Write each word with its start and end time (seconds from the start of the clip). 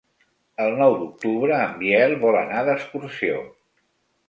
El 0.63 0.71
nou 0.79 0.95
d'octubre 1.01 1.59
en 1.67 1.77
Biel 1.83 2.17
vol 2.25 2.39
anar 2.41 2.65
d'excursió. 2.71 3.39